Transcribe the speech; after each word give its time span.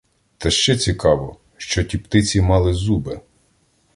Та 0.37 0.51
ще 0.51 0.77
цікаво, 0.77 1.37
що 1.57 1.83
ті 1.83 1.97
птиці 1.97 2.41
мали 2.41 2.73
зуби! 2.73 3.19